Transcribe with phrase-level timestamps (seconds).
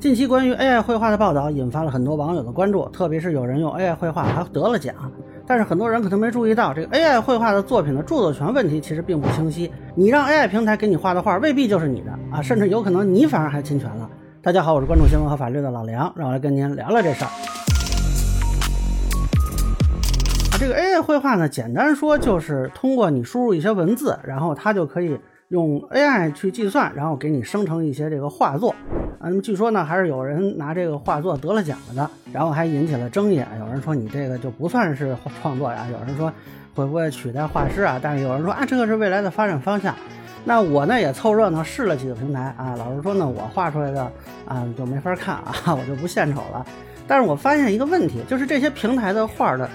[0.00, 4.94] 近期关于 AI 绘画的报道引发了很多网友的关注，特别是有人用 AI 绘画还得了奖。
[5.44, 9.72] 但是很多人可能没注意到，这个 AI 绘画的作品的著作权问题其实并不清晰。
[9.96, 14.08] 你让 AI 平台给你画的画未必就是你的啊，甚至有可能你反而还侵权了。
[14.40, 17.30] 大家好，我是关注新闻和法律的老梁，让我来跟您聊聊这事儿。
[20.60, 25.18] 这个 AI 绘画呢，简单说就是通过你输入一些文字，然后它就可以
[25.48, 28.70] 用 AI 去计算，然后给你生成一些这个画作。
[29.18, 33.42] 啊，那么据说呢，还是有人拿这个画作得了奖的，然后还引起了争议。
[33.58, 36.30] 有人说你这个就不算是创作呀，有人说
[36.74, 37.98] 会不会取代画师啊？
[38.00, 39.94] 但是有人说啊，这个是未来的发展方向。
[40.44, 44.02] 那我呢也凑热闹试了几个平台啊，老实说呢，我画出来的
[44.44, 46.64] 啊就没法看啊， 我就不献丑了。
[47.06, 49.68] 但是我发现一个问题，就是这些平台的画的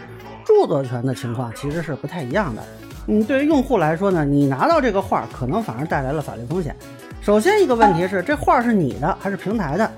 [0.46, 2.62] 著作权的情况其实是不太一样的。
[3.08, 6.76] 嗯，对于用户来说呢，你拿到这个画可能反而带来了法律风险。
[7.22, 9.90] 首先一个问题是，这画是你的还是平台的？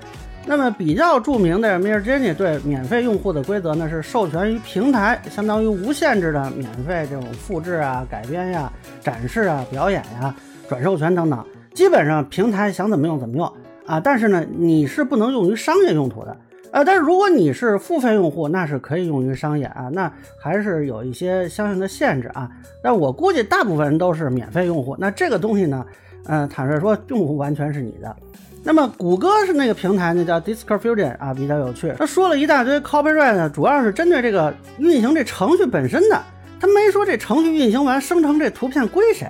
[0.48, 10.32] 那么比较著名的 Midjourney 对免费用户的规则呢，是授权于平台，相当于无限制的免费这种复制啊、改编呀、展示啊、表演呀、
[10.68, 13.52] 转授权等等，基本上平台想怎么用怎么用
[13.86, 13.98] 啊。
[13.98, 16.36] 但是呢，你是不能用于商业用途的。
[16.76, 22.50] 呃，但是如果你是付费用户，那是可以用于商业啊，那还是有一些相应的限制啊。
[22.82, 25.86] 但我估计大部分人都是免费用户，那这个东西呢？
[26.26, 28.14] 嗯，坦率说，用户完全是你的。
[28.62, 31.94] 那么谷歌是那个平台，那叫 Discord Fusion 啊，比较有趣。
[31.96, 36.22] 他说了一大堆 copyright，主要是针对这个运行这程序本身的，
[36.60, 39.26] 他没说这程序运行完生成这图片归谁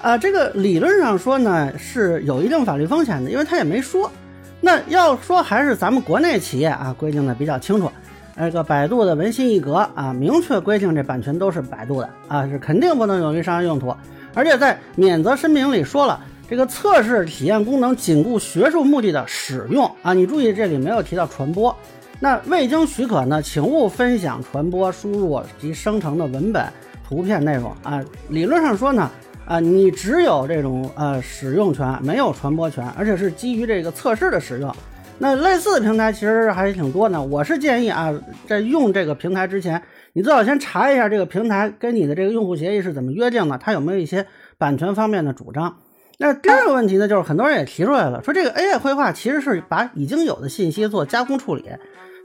[0.00, 0.16] 啊。
[0.16, 4.10] 这个理论上说呢，是有一定法律风险的，因为他也没说。
[4.60, 7.90] 那要说还是咱们国内企业啊，规定的比较清楚。
[8.34, 13.94] 那个百度的文心一格啊，明确规定这版权都是百度的啊，是肯定不能用于商业用途，
[14.34, 16.20] 而且在免责声明里说了。
[16.48, 21.74] 这个测试体验功能仅顾学术目的的使用啊，你注意这里没有提到传播。
[22.20, 26.64] 那未经许可呢，请勿分享、传播、输入及生成的文本、
[27.08, 28.00] 图片内容啊。
[28.28, 29.10] 理论上说呢，
[29.46, 34.74] 啊，你只有这种呃使用权，没有传播权，而且是基于这个测试的使用。
[35.18, 37.22] 那类似的平台其实还挺多呢。
[37.22, 38.12] 我是建议啊，
[38.46, 39.80] 在用这个平台之前，
[40.14, 44.26] 你最好先查一下这个平台跟你的这个用户协议是怎么约定的，它有没有一些
[44.58, 45.76] 版权方面的主张。
[46.18, 51.64] 那第二个问题呢，就是很多人也提出来了，说这个 AI 绘画其实是把已经有的信息做加工处理，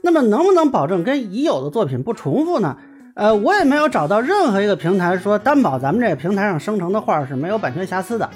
[0.02, 2.76] 那么能不能保证跟已有的作品不重复呢？
[3.14, 8.28] 呃，我也没有找到任何一个平台说担保咱们这个平台上生成的画是没有版权瑕疵的。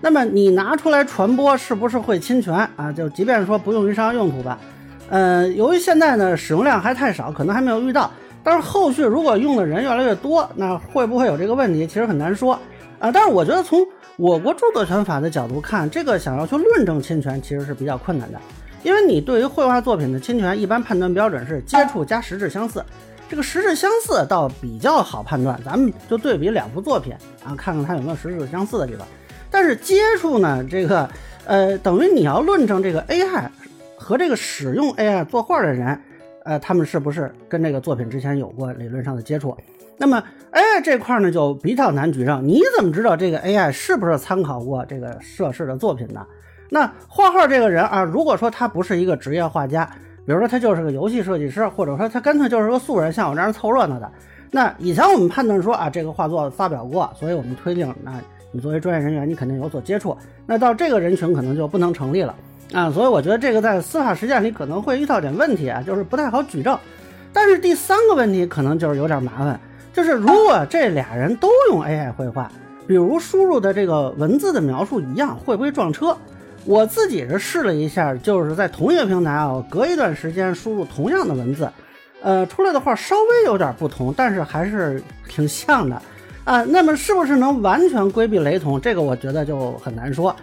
[0.00, 2.90] 那么你拿出来传播是不是会侵权啊？
[2.90, 4.58] 就即便说不用于商业用途吧，
[5.10, 8.10] 呃，由于现在呢使用量还太少，可能还没有遇到，
[8.42, 11.86] 但是后续如果用的人越来越多，那会不会有这个问题？
[11.86, 12.58] 其实很难说
[12.98, 13.12] 啊。
[13.12, 18.40] 但是我觉得从我国著作权法的角度看，这个想要去论证侵权其实是比较困难的，
[18.82, 22.82] 因为你对于绘画作品的侵权，一般判断标准是接触加实质相似。
[23.32, 29.08] 这个实质相似倒比较好判断，咱们就对比两幅作品啊，看看它有没有实质相似的地方。
[29.50, 31.08] 但是接触呢，这个
[31.46, 33.48] 呃，等于你要论证这个 AI
[33.96, 35.98] 和这个使用 AI 作画的人，
[36.44, 39.56] 呃，他们是不是跟这个作品之前有过理论上的接触？
[39.96, 40.22] 那么
[40.52, 46.22] AI 这块呢就比较难举证，你怎么知道这个 AI 是不是参考过这个涉事的作品呢？
[46.68, 49.90] 那画画这个人啊，如果说他不是一个职业画家，
[50.24, 54.10] 比如说他就是个游戏设计师，或者说他干脆就是个素人，像我这样凑热闹的，
[54.50, 58.12] 那以前我们判断说啊，这个画作发表过，所以我们推定，那
[58.52, 60.16] 你作为专业人员，你肯定有所接触，
[60.46, 62.34] 那到这个人群可能就不能成立了
[62.72, 62.90] 啊。
[62.90, 66.78] 所以我觉得这个在司法实践里可能会遇到点问题啊，就是不太好举证。
[67.32, 69.58] 但是第三个问题可能就是有点麻烦。
[69.92, 72.50] 就是如果这俩人都用 AI 绘画，
[72.86, 76.16] 比如输入的这个文字的描述一样，会不会撞车？
[76.64, 81.68] 我自己是试了一下，就是在同一个平台啊，隔一段时间输入同样的文字，
[82.22, 86.00] 呃，出来的画稍微有点不同，但是还是挺像的
[86.44, 86.62] 啊。
[86.64, 88.80] 那么是不是能完全规避雷同？
[88.80, 90.34] 这个我觉得就很难说。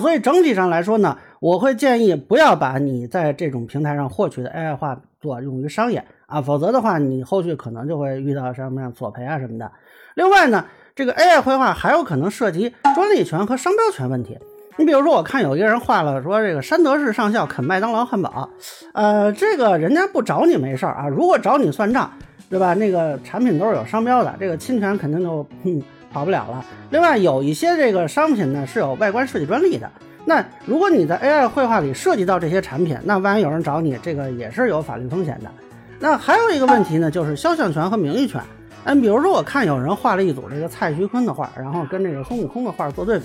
[0.00, 6.02] 所以整体上来说呢，我会建议不要把你在这种平台上获取的 AI 画作用于商业。
[6.24, 9.70] 啊，否则的话，你后续可能就会遇到什么样索赔啊什么的。
[10.14, 10.64] 另外呢，
[10.94, 14.38] 这个 AI 绘画还有可能涉及专利权和商标权问题。
[14.78, 18.50] 你比如说，我看有一个人画了，说这个山德士上校啃麦当劳汉堡，
[18.92, 22.10] 呃，这个人家不找你没事儿啊，如果找你算账，
[22.50, 22.74] 对吧？
[22.74, 25.82] 那个产品都是有商标的，这个侵权肯定就嗯
[26.12, 26.62] 跑不了了。
[26.90, 29.90] 另外，有一些这个商品呢是有外观设计专利的，
[30.26, 35.50] 那如果你在 AI 绘画里涉及到这些产品，那万一有人找你，这个也是有法律风险的。
[35.98, 38.42] 那还有一个问题呢，就是肖像权和名誉权。
[38.84, 43.24] 嗯，比如说我看有人画了一组这个蔡徐坤的画，然后跟这个孙悟空的画做对比，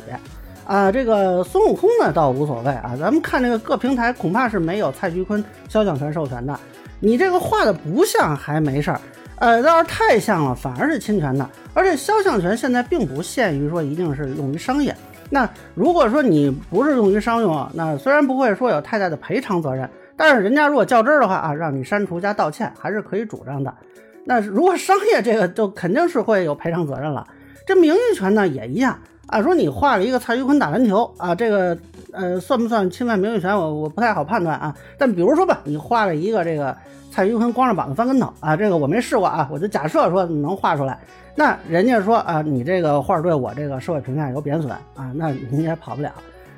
[0.71, 6.57] 啊，这个孙悟空呢倒无所谓啊，咱们看这个各平台恐怕是没有蔡徐坤肖像权授权的。
[7.01, 9.01] 你这个画的不像还没事儿，
[9.39, 11.45] 呃，要是太像了反而是侵权的。
[11.73, 14.95] 而且肖像权现在并不限于说一定是用于商业。
[15.29, 23.75] 那如果说你不是用于商用，那虽然不会说有太大的赔偿责任，但是人家如果较真儿的话啊，让你删除加道歉还是可以主张的。
[24.23, 27.27] 那如果商业这个就肯定是会有赔偿责任了。
[27.67, 28.97] 这名誉权呢也一样
[29.31, 31.75] 啊，说你画了一个蔡徐坤打篮球啊，这个
[32.11, 33.55] 呃算不算侵犯名誉权？
[33.57, 34.75] 我我不太好判断啊。
[34.97, 36.75] 但比如说吧，你画了一个这个
[37.09, 40.99] 蔡徐坤光着膀子翻跟头啊，这个我没试过啊，我就假设说能画出来。
[41.33, 46.11] 那人家说啊，你这个画对我这个社会评价有贬损啊，那你也跑不了。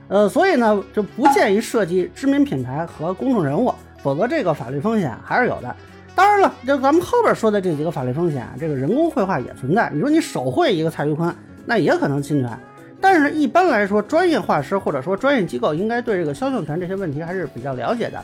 [0.07, 3.71] 呃，所以呢就不建议涉及知名品牌和公众人物，
[4.01, 5.75] 否则这个法律风险还是有的。
[6.15, 9.91] 当然了，就咱们后边说的这几个法律风险，这个人工绘画也存在。
[9.93, 11.33] 你说你手绘一个蔡徐坤，
[11.65, 12.59] 那也可能侵权。
[13.01, 18.23] 但是，一般来说，专业画师或者说专业机构应该对这个肖像权这些问题还是比较了解的。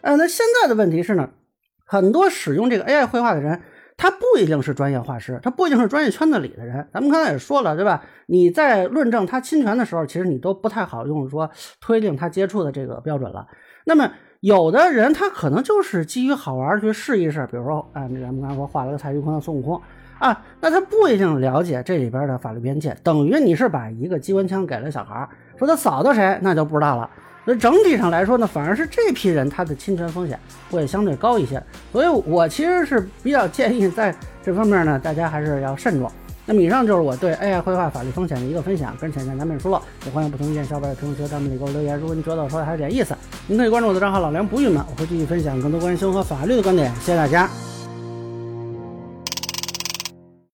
[0.00, 1.30] 呃，那现在的问题是呢，
[1.86, 3.60] 很多使用这个 AI 绘画的人，
[3.96, 6.88] 他不一定是专业画师，他不一定是专业圈子里的人。
[6.92, 8.02] 咱们刚才也说了，对吧？
[8.26, 11.48] 你在论证他侵权的时候，其实你都不太好用说
[11.80, 13.46] 推定他接触的这个标准了。
[13.84, 14.10] 那么，
[14.40, 19.80] 有的人他可能就是基于好玩去试一试，比如说，哎，咱们刚才说画了个蔡徐坤的、孙悟空
[20.18, 27.08] 啊，那他不一定了解这里边的法律边界，等于你是把一个机关枪给了小孩，说他扫到谁，那就不知道了。
[27.44, 30.38] 所以整体上来说呢，反而是这批人他的侵权风险
[30.70, 31.62] 会相对高一些。
[31.92, 36.10] 所以我其实是比较建议在这方面呢，大家还是要慎重。
[36.44, 41.98] 那么以上就是我对 AI 绘画法律风险的一个分享，跟浅见难免疏漏，也欢迎不同意见小伙伴在评论区、弹幕里给我留言。
[41.98, 43.14] 如果您觉得我说的还有点意思，
[43.46, 46.90] 您可以关注我的账号老梁不郁闷，我会继续分享更多关于生活法律的观点。
[46.96, 47.67] 谢谢大家。